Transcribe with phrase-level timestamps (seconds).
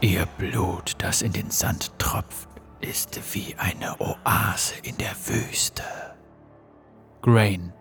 [0.00, 2.48] Ihr Blut, das in den Sand tropft,
[2.80, 5.82] ist wie eine Oase in der Wüste.
[7.20, 7.72] Grain,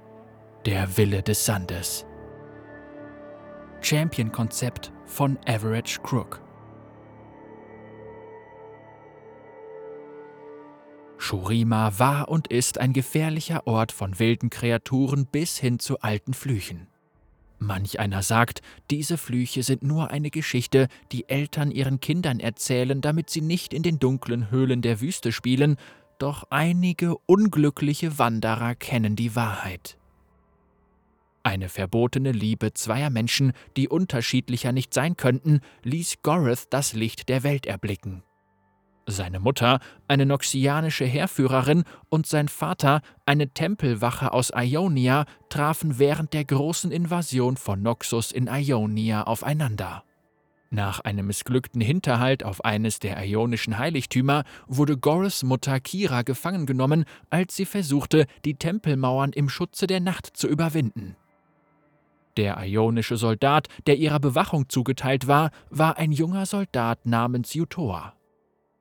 [0.65, 2.07] der Wille des Sandes.
[3.82, 6.41] Champion-Konzept von Average Crook.
[11.20, 16.87] Shurima war und ist ein gefährlicher Ort von wilden Kreaturen bis hin zu alten Flüchen.
[17.60, 18.61] Manch einer sagt,
[18.92, 23.84] diese Flüche sind nur eine Geschichte, die Eltern ihren Kindern erzählen, damit sie nicht in
[23.84, 25.78] den dunklen Höhlen der Wüste spielen,
[26.20, 29.98] doch einige unglückliche Wanderer kennen die Wahrheit.
[31.43, 37.44] Eine verbotene Liebe zweier Menschen, die unterschiedlicher nicht sein könnten, ließ Goreth das Licht der
[37.44, 38.22] Welt erblicken.
[39.09, 46.44] Seine Mutter, eine noxianische Heerführerin, und sein Vater, eine Tempelwache aus Ionia, trafen während der
[46.44, 50.04] großen Invasion von Noxus in Ionia aufeinander.
[50.70, 57.06] Nach einem missglückten Hinterhalt auf eines der ionischen Heiligtümer wurde Gorys Mutter Kira gefangen genommen,
[57.30, 61.16] als sie versuchte, die Tempelmauern im Schutze der Nacht zu überwinden.
[62.36, 68.17] Der ionische Soldat, der ihrer Bewachung zugeteilt war, war ein junger Soldat namens Jutor.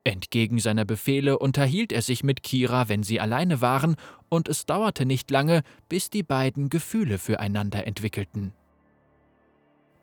[0.06, 3.96] Entgegen seiner Befehle unterhielt er sich mit Kira, wenn sie alleine waren,
[4.28, 8.52] und es dauerte nicht lange, bis die beiden Gefühle füreinander entwickelten.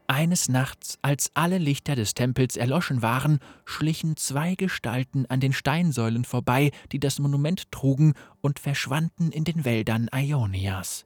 [0.08, 6.26] Eines Nachts, als alle Lichter des Tempels erloschen waren, schlichen zwei Gestalten an den Steinsäulen
[6.26, 11.06] vorbei, die das Monument trugen, und verschwanden in den Wäldern Ionias.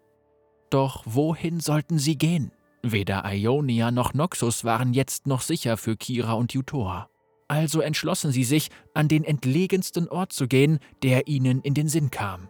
[0.71, 2.51] Doch wohin sollten sie gehen?
[2.81, 7.09] Weder Ionia noch Noxus waren jetzt noch sicher für Kira und Jutor.
[7.47, 12.11] Also entschlossen sie sich, an den entlegensten Ort zu gehen, der ihnen in den Sinn
[12.11, 12.49] kam.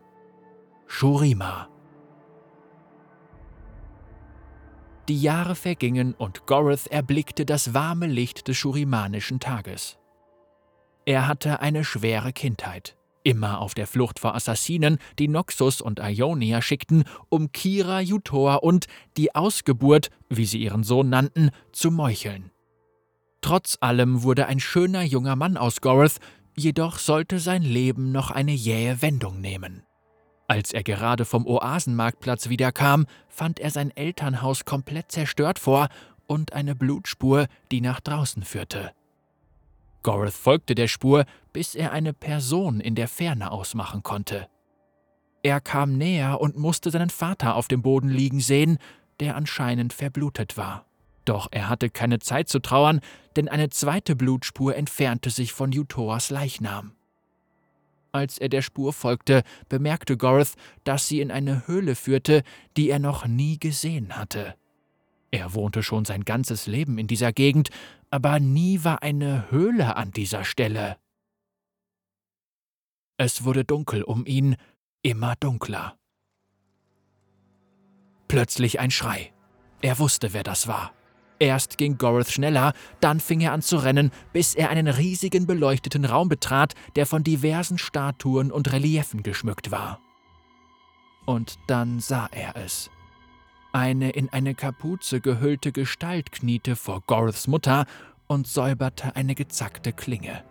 [0.87, 1.69] Shurima.
[5.07, 9.97] Die Jahre vergingen und Goreth erblickte das warme Licht des shurimanischen Tages.
[11.05, 16.61] Er hatte eine schwere Kindheit, immer auf der Flucht vor Assassinen, die Noxus und Ionia
[16.61, 22.51] schickten, um Kira, Jutor und die Ausgeburt, wie sie ihren Sohn nannten, zu meucheln.
[23.41, 26.19] Trotz allem wurde ein schöner junger Mann aus Goreth,
[26.55, 29.83] jedoch sollte sein Leben noch eine jähe Wendung nehmen.
[30.47, 35.89] Als er gerade vom Oasenmarktplatz wiederkam, fand er sein Elternhaus komplett zerstört vor
[36.25, 38.91] und eine Blutspur, die nach draußen führte.
[40.03, 44.47] Goreth folgte der Spur, bis er eine Person in der Ferne ausmachen konnte.
[45.43, 48.77] Er kam näher und musste seinen Vater auf dem Boden liegen sehen,
[49.19, 50.86] der anscheinend verblutet war.
[51.27, 53.01] Doch er hatte keine Zeit zu trauern,
[53.35, 56.93] denn eine zweite Blutspur entfernte sich von Jutoas Leichnam.
[58.13, 60.53] Als er der Spur folgte, bemerkte Gorth,
[60.85, 62.43] dass sie in eine Höhle führte,
[62.77, 64.55] die er noch nie gesehen hatte.
[65.29, 67.71] Er wohnte schon sein ganzes Leben in dieser Gegend,
[68.09, 70.95] aber nie war eine Höhle an dieser Stelle.
[73.17, 74.55] Es wurde dunkel um ihn,
[75.01, 75.97] immer dunkler.
[78.29, 79.33] Plötzlich ein Schrei.
[79.81, 80.93] Er wusste, wer das war.
[81.39, 86.05] Erst ging Goreth schneller, dann fing er an zu rennen, bis er einen riesigen beleuchteten
[86.05, 89.99] Raum betrat, der von diversen Statuen und Reliefen geschmückt war.
[91.25, 92.89] Und dann sah er es.
[93.73, 97.85] Eine in eine Kapuze gehüllte Gestalt kniete vor Goreths Mutter
[98.25, 100.43] und säuberte eine gezackte Klinge.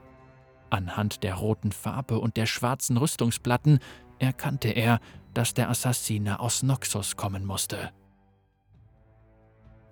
[0.70, 3.80] Anhand der roten Farbe und der schwarzen Rüstungsplatten
[4.18, 5.00] erkannte er,
[5.34, 7.90] dass der Assassine aus Noxus kommen musste.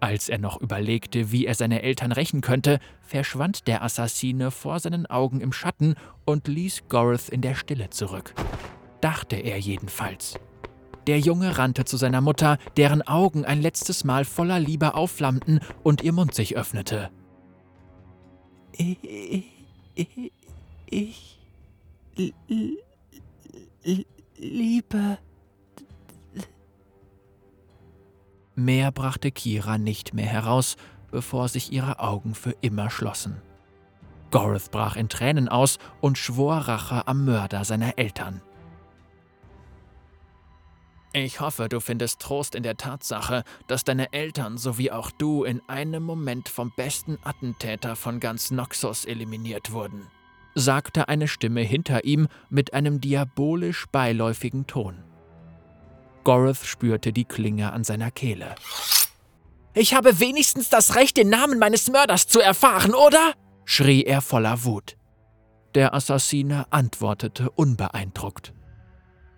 [0.04, 5.06] Als er noch überlegte, wie er seine Eltern rächen könnte, verschwand der Assassine vor seinen
[5.06, 5.94] Augen im Schatten
[6.26, 8.34] und ließ Goreth in der Stille zurück.
[9.00, 10.38] Dachte er jedenfalls.
[11.06, 16.02] Der Junge rannte zu seiner Mutter, deren Augen ein letztes Mal voller Liebe aufflammten und
[16.02, 17.08] ihr Mund sich öffnete.
[18.72, 18.98] Ich,
[19.94, 20.32] ich,
[20.84, 21.38] ich
[24.36, 25.16] liebe
[28.56, 30.76] Mehr brachte Kira nicht mehr heraus,
[31.10, 33.40] bevor sich ihre Augen für immer schlossen.
[34.30, 38.42] Goreth brach in Tränen aus und schwor Rache am Mörder seiner Eltern.
[41.12, 45.62] Ich hoffe, du findest Trost in der Tatsache, dass deine Eltern sowie auch du in
[45.68, 50.08] einem Moment vom besten Attentäter von ganz Noxus eliminiert wurden,
[50.56, 55.04] sagte eine Stimme hinter ihm mit einem diabolisch beiläufigen Ton.
[56.24, 58.54] Goreth spürte die Klinge an seiner Kehle.
[59.74, 63.34] Ich habe wenigstens das Recht, den Namen meines Mörders zu erfahren, oder?
[63.64, 64.96] schrie er voller Wut.
[65.74, 68.52] Der Assassine antwortete unbeeindruckt.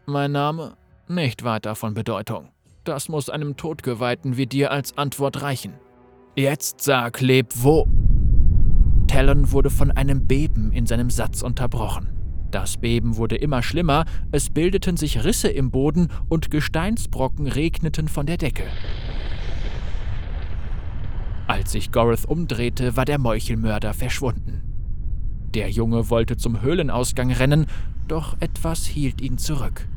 [0.04, 0.76] Mein Name?
[1.08, 2.50] Nicht weiter von Bedeutung.
[2.84, 5.74] Das muss einem Todgeweihten wie dir als Antwort reichen.
[6.34, 7.88] Jetzt sag, leb wo.
[9.08, 12.10] Talon wurde von einem Beben in seinem Satz unterbrochen.
[12.50, 18.26] Das Beben wurde immer schlimmer, es bildeten sich Risse im Boden und Gesteinsbrocken regneten von
[18.26, 18.64] der Decke.
[21.46, 24.62] Als sich Goreth umdrehte, war der Meuchelmörder verschwunden.
[25.54, 27.66] Der Junge wollte zum Höhlenausgang rennen,
[28.08, 29.88] doch etwas hielt ihn zurück.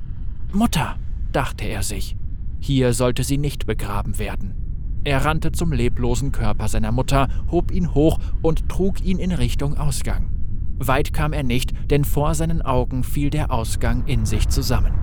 [0.53, 0.97] Mutter,
[1.31, 2.15] dachte er sich,
[2.59, 4.55] hier sollte sie nicht begraben werden.
[5.03, 9.77] Er rannte zum leblosen Körper seiner Mutter, hob ihn hoch und trug ihn in Richtung
[9.77, 10.38] Ausgang.
[10.79, 14.93] Weit kam er nicht, denn vor seinen Augen fiel der Ausgang in sich zusammen.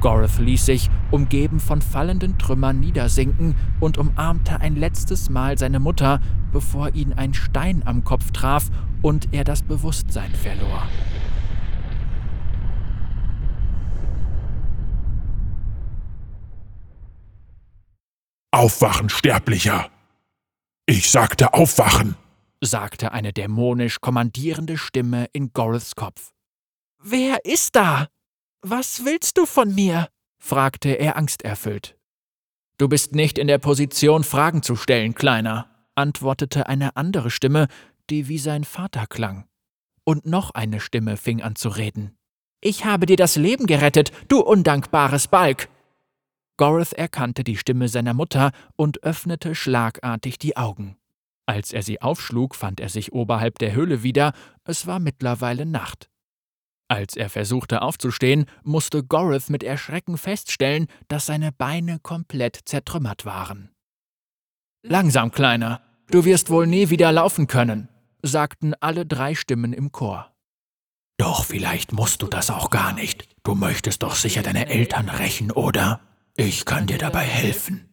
[0.00, 6.20] Goreth ließ sich, umgeben von fallenden Trümmern, niedersinken und umarmte ein letztes Mal seine Mutter,
[6.52, 8.70] bevor ihn ein Stein am Kopf traf
[9.02, 10.88] und er das Bewusstsein verlor.
[18.50, 19.90] Aufwachen, Sterblicher!
[20.86, 22.16] Ich sagte aufwachen!
[22.60, 26.32] Sagte eine dämonisch kommandierende Stimme in Goreths Kopf.
[27.02, 28.08] Wer ist da?
[28.62, 30.08] Was willst du von mir?
[30.38, 31.96] fragte er angsterfüllt.
[32.78, 37.66] Du bist nicht in der Position, Fragen zu stellen, Kleiner, antwortete eine andere Stimme,
[38.10, 39.48] die wie sein Vater klang.
[40.04, 42.16] Und noch eine Stimme fing an zu reden.
[42.60, 45.68] Ich habe dir das Leben gerettet, du undankbares Balk!
[46.56, 50.97] Goreth erkannte die Stimme seiner Mutter und öffnete schlagartig die Augen.
[51.48, 54.34] Als er sie aufschlug, fand er sich oberhalb der Höhle wieder,
[54.64, 56.10] es war mittlerweile Nacht.
[56.88, 63.70] Als er versuchte aufzustehen, musste Goreth mit Erschrecken feststellen, dass seine Beine komplett zertrümmert waren.
[64.82, 65.80] Langsam, Kleiner,
[66.10, 67.88] du wirst wohl nie wieder laufen können,
[68.20, 70.30] sagten alle drei Stimmen im Chor.
[71.16, 73.26] Doch vielleicht musst du das auch gar nicht.
[73.42, 76.00] Du möchtest doch sicher deine Eltern rächen, oder?
[76.36, 77.88] Ich kann dir dabei helfen.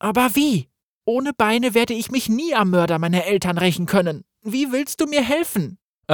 [0.00, 0.69] Aber wie?
[1.10, 4.22] Ohne Beine werde ich mich nie am Mörder meiner Eltern rächen können.
[4.42, 5.76] Wie willst du mir helfen?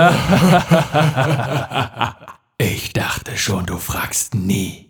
[2.56, 4.88] ich dachte schon, du fragst nie.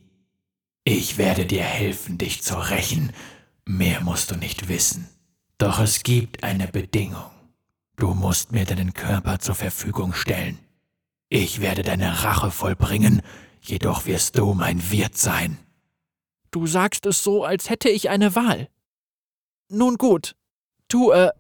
[0.84, 3.12] Ich werde dir helfen, dich zu rächen.
[3.64, 5.08] Mehr musst du nicht wissen.
[5.58, 7.32] Doch es gibt eine Bedingung.
[7.96, 10.60] Du musst mir deinen Körper zur Verfügung stellen.
[11.30, 13.22] Ich werde deine Rache vollbringen,
[13.60, 15.58] jedoch wirst du mein Wirt sein.
[16.52, 18.68] Du sagst es so, als hätte ich eine Wahl.
[19.68, 20.36] Nun gut,
[20.88, 21.30] tu, äh.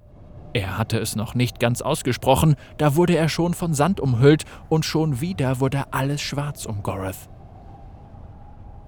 [0.52, 4.84] Er hatte es noch nicht ganz ausgesprochen, da wurde er schon von Sand umhüllt und
[4.84, 7.28] schon wieder wurde alles schwarz um Goreth.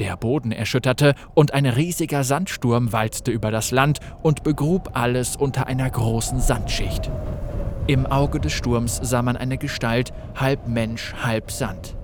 [0.00, 5.68] Der Boden erschütterte und ein riesiger Sandsturm walzte über das Land und begrub alles unter
[5.68, 7.08] einer großen Sandschicht.
[7.86, 11.96] Im Auge des Sturms sah man eine Gestalt, halb Mensch, halb Sand.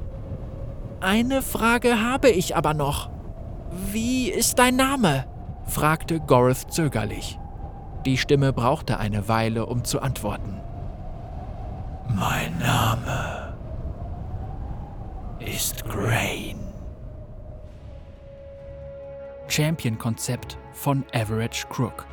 [1.00, 3.10] Eine Frage habe ich aber noch.
[3.90, 5.26] Wie ist dein Name?
[5.66, 7.38] Fragte Goreth zögerlich.
[8.04, 10.60] Die Stimme brauchte eine Weile, um zu antworten.
[12.08, 13.54] Mein Name
[15.40, 16.58] ist Grain.
[19.48, 22.06] Champion-Konzept von Average Crook.